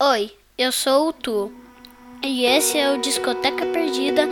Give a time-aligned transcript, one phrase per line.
[0.00, 1.50] Oi, eu sou o Tu
[2.22, 4.28] e esse é o Discoteca Perdida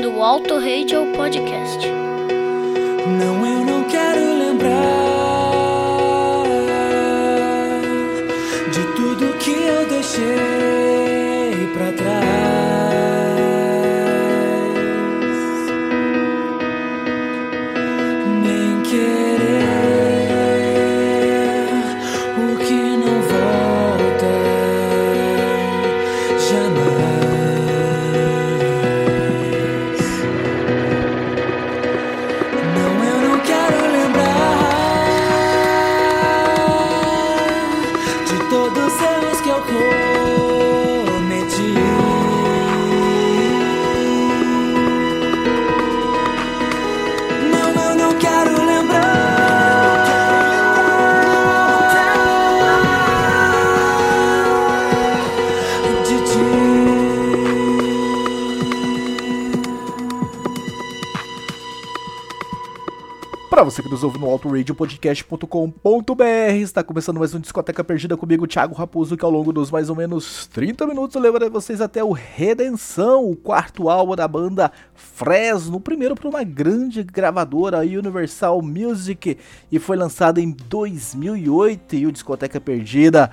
[0.00, 1.86] do Alto Radio Podcast.
[3.06, 4.05] Não, eu não quero
[63.66, 66.24] você que nos ouve no autoradiopodcast.com.br,
[66.62, 69.96] está começando mais um Discoteca Perdida comigo, Thiago Raposo, que ao longo dos mais ou
[69.96, 75.80] menos 30 minutos eu levarei vocês até o Redenção, o quarto álbum da banda Fresno,
[75.80, 79.36] primeiro para uma grande gravadora, Universal Music,
[79.72, 83.32] e foi lançado em 2008, e o Discoteca Perdida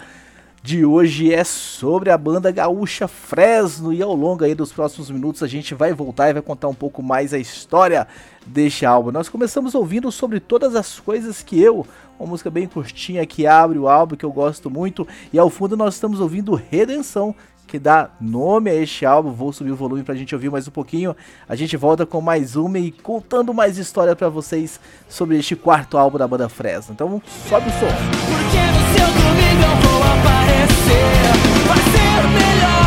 [0.63, 5.43] de hoje é sobre a banda gaúcha Fresno e ao longo aí dos próximos minutos
[5.43, 8.07] a gente vai voltar e vai contar um pouco mais a história
[8.45, 9.11] deste álbum.
[9.11, 11.85] Nós começamos ouvindo sobre todas as coisas que eu,
[12.17, 15.75] uma música bem curtinha que abre o álbum que eu gosto muito e ao fundo
[15.75, 17.35] nós estamos ouvindo Redenção
[17.67, 19.33] que dá nome a este álbum.
[19.33, 21.13] Vou subir o volume pra gente ouvir mais um pouquinho.
[21.47, 25.97] A gente volta com mais uma e contando mais história pra vocês sobre este quarto
[25.97, 26.93] álbum da banda Fresno.
[26.93, 27.87] Então sobe o som.
[28.29, 29.82] Porque
[30.13, 31.33] aparecer.
[31.67, 32.82] Vai ser melhor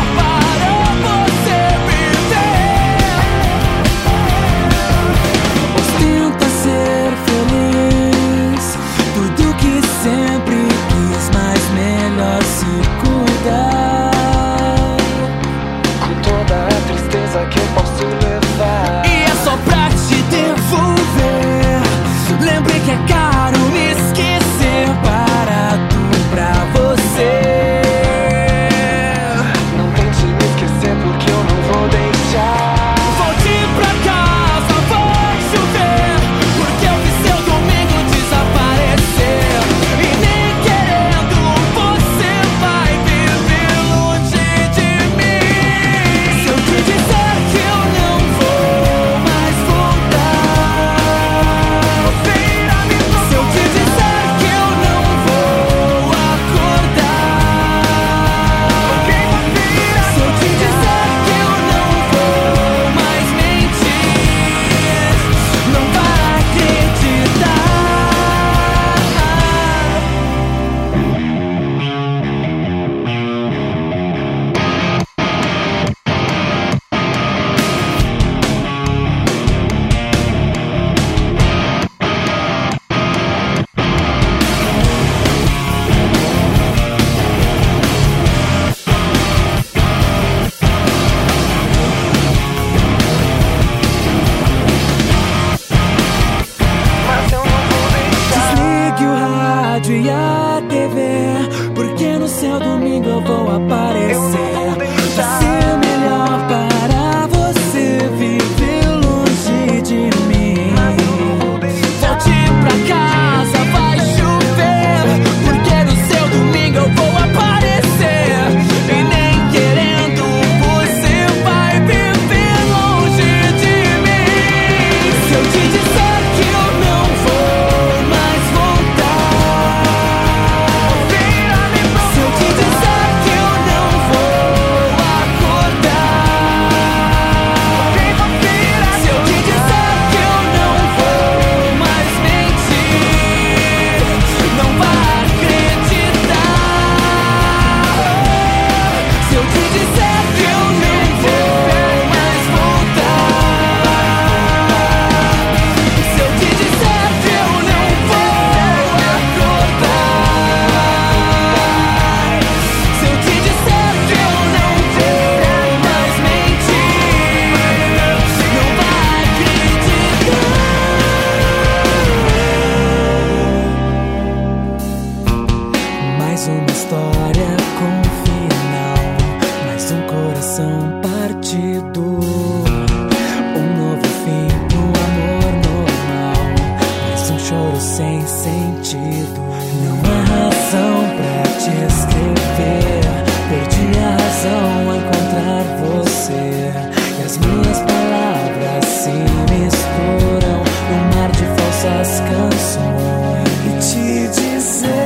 [196.29, 199.11] e as minhas palavras se
[199.51, 200.59] misturam
[200.89, 203.47] no mar de falsas canções.
[203.65, 204.96] E te dizer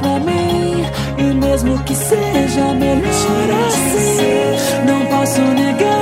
[0.00, 0.84] pra mim.
[1.18, 3.02] E mesmo que seja melhor
[3.68, 5.99] assim, assim, não posso negar.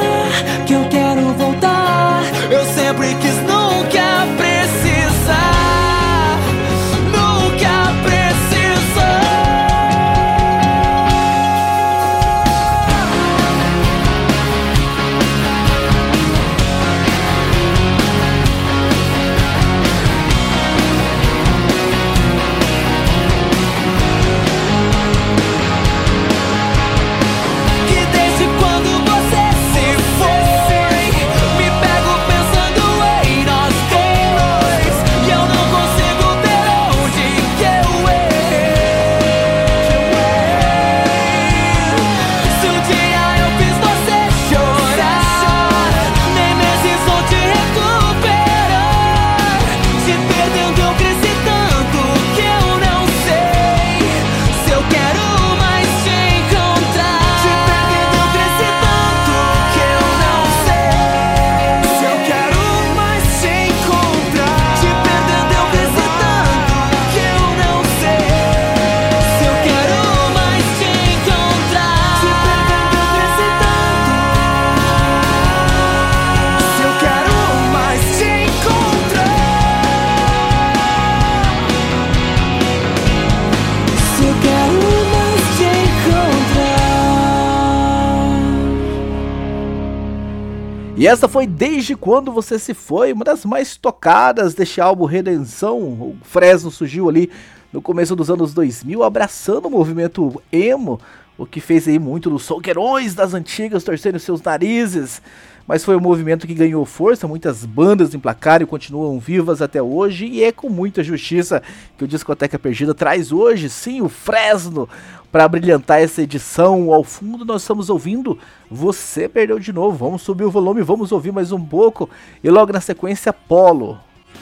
[90.98, 95.78] E essa foi Desde Quando Você Se Foi, uma das mais tocadas deste álbum Redenção.
[95.78, 97.30] O Fresno surgiu ali
[97.72, 101.00] no começo dos anos 2000, abraçando o movimento emo,
[101.38, 105.22] o que fez aí muito dos solqueirões das antigas torcendo seus narizes
[105.68, 110.24] mas foi um movimento que ganhou força, muitas bandas emplacaram e continuam vivas até hoje,
[110.24, 111.62] e é com muita justiça
[111.98, 114.88] que o Discoteca Perdida traz hoje, sim, o Fresno,
[115.30, 116.90] para brilhantar essa edição.
[116.90, 118.38] Ao fundo nós estamos ouvindo
[118.70, 122.08] Você Perdeu de Novo, vamos subir o volume, vamos ouvir mais um pouco,
[122.42, 123.98] e logo na sequência, Polo.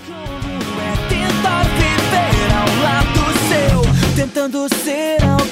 [0.09, 0.47] É
[4.15, 5.46] tentando ser alguém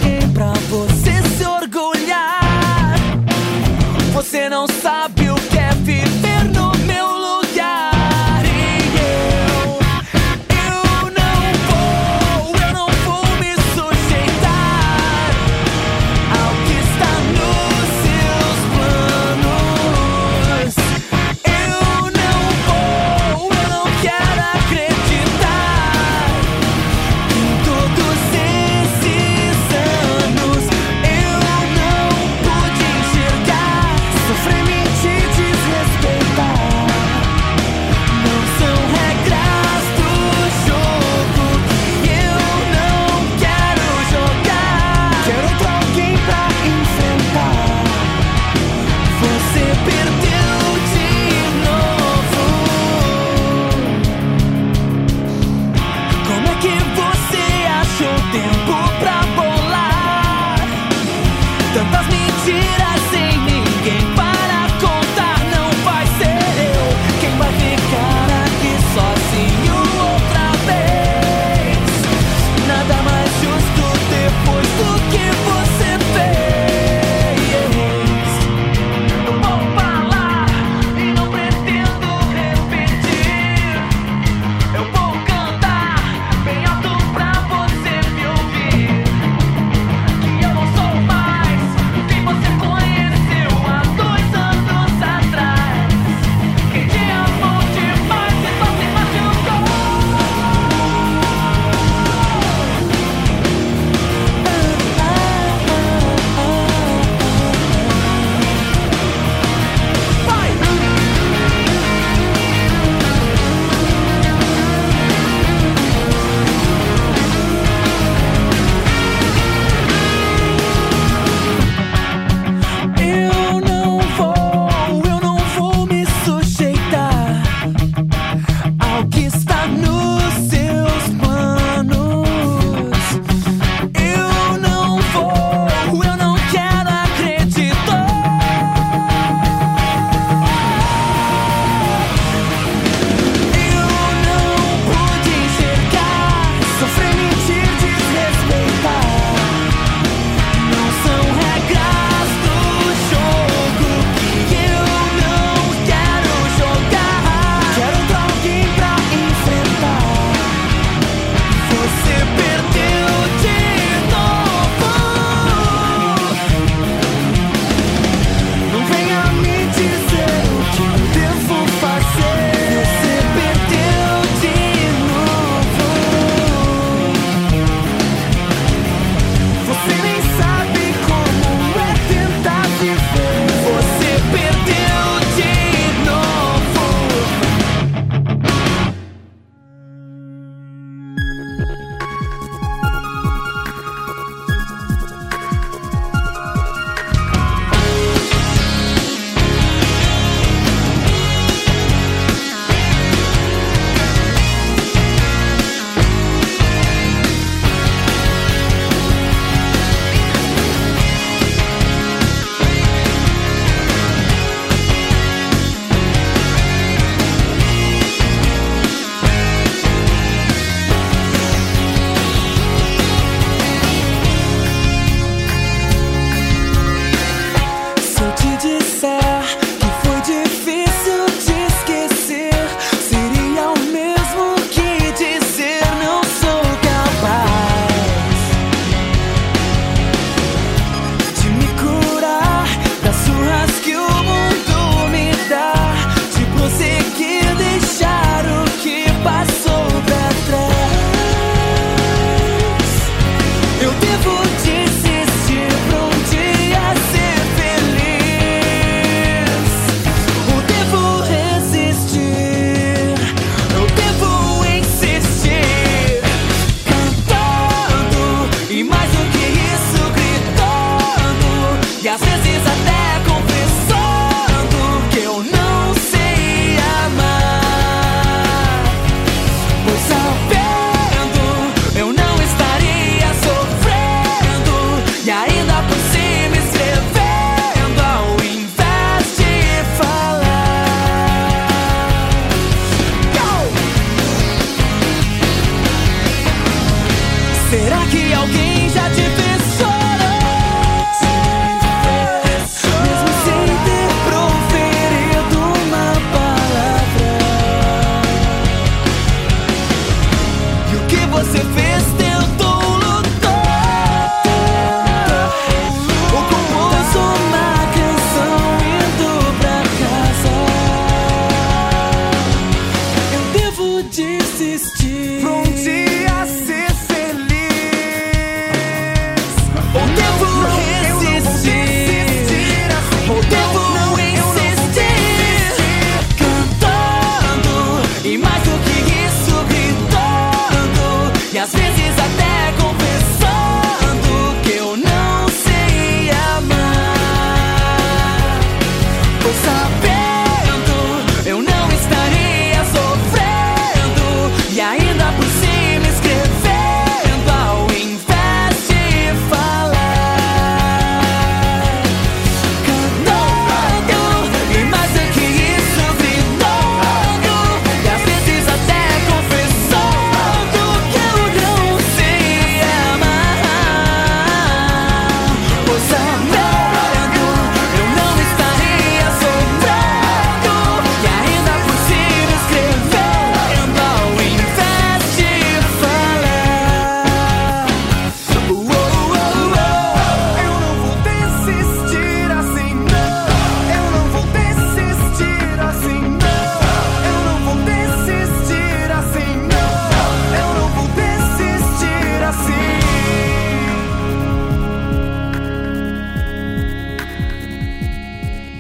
[272.17, 272.54] Gracias.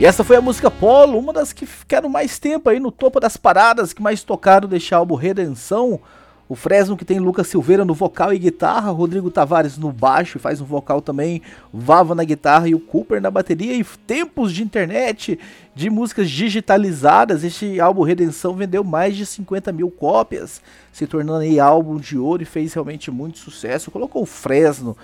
[0.04, 3.38] Essa foi a música Polo, uma das que ficaram mais tempo aí no topo das
[3.38, 5.99] paradas, que mais tocaram deste álbum Redenção.
[6.46, 10.40] O Fresno que tem Lucas Silveira no vocal e guitarra, Rodrigo Tavares no baixo e
[10.40, 11.40] faz um vocal também,
[11.73, 13.75] Vava na guitarra e o Cooper na bateria.
[13.75, 15.38] E tempos de internet,
[15.75, 20.61] de músicas digitalizadas, este álbum Redenção vendeu mais de 50 mil cópias,
[20.92, 23.90] se tornando aí álbum de ouro e fez realmente muito sucesso.
[23.90, 24.94] Colocou o Fresno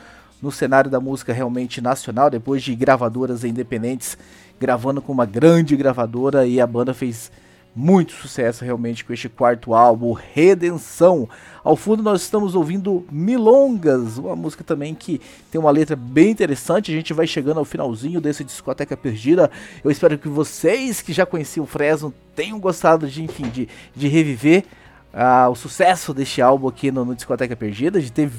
[0.42, 4.16] no cenário da música realmente nacional, depois de gravadoras independentes
[4.60, 7.32] gravando com uma grande gravadora e a banda fez
[7.74, 11.28] muito sucesso realmente com este quarto álbum, Redenção.
[11.64, 16.90] Ao fundo nós estamos ouvindo Milongas, uma música também que tem uma letra bem interessante.
[16.90, 19.50] A gente vai chegando ao finalzinho desse discoteca perdida.
[19.82, 24.08] Eu espero que vocês que já conheciam o Fresno tenham gostado de, enfim, de, de
[24.08, 24.64] reviver
[25.12, 28.30] ah, o sucesso deste álbum aqui no, no Discoteca Perdida, de ter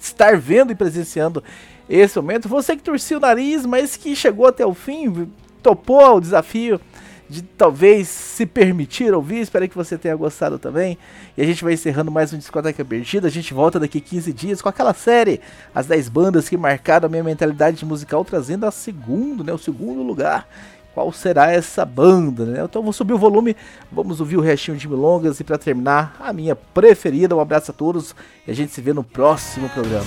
[0.00, 1.42] estar vendo e presenciando
[1.88, 2.48] esse momento.
[2.48, 5.28] Você que torcia o nariz, mas que chegou até o fim,
[5.66, 6.80] topou o desafio
[7.28, 9.40] de talvez se permitir ouvir.
[9.40, 10.96] Espero que você tenha gostado também.
[11.36, 13.26] E a gente vai encerrando mais um Discoteca Perdida.
[13.26, 15.40] A gente volta daqui 15 dias com aquela série,
[15.74, 20.04] as 10 bandas que marcaram a minha mentalidade musical, trazendo a segundo, né, o segundo
[20.04, 20.48] lugar.
[20.94, 22.62] Qual será essa banda, né?
[22.64, 23.56] Então vou subir o volume,
[23.90, 27.34] vamos ouvir o restinho de milongas e para terminar, a minha preferida.
[27.34, 28.14] Um abraço a todos
[28.46, 30.06] e a gente se vê no próximo programa.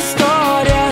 [0.00, 0.89] Esqueço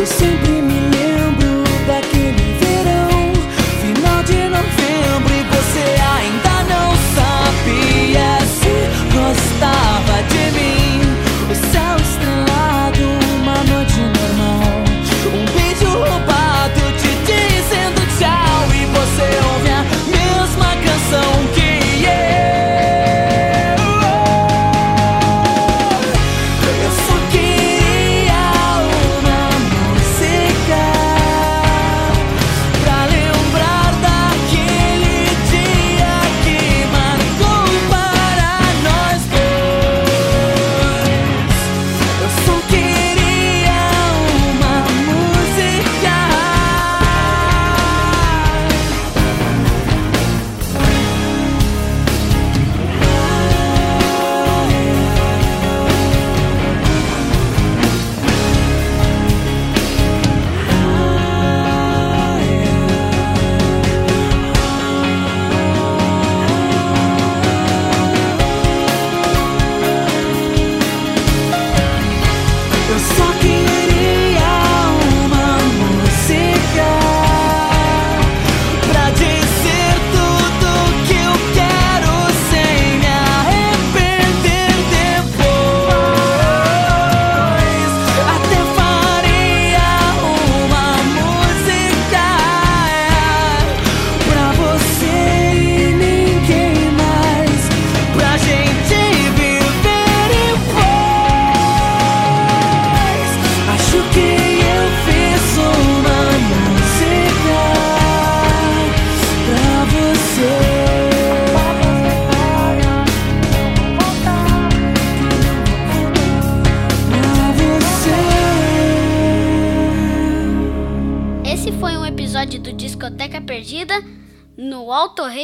[0.00, 0.29] Eu sempre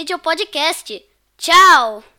[0.06, 1.02] Radio Podcast.
[1.36, 2.15] Tchau!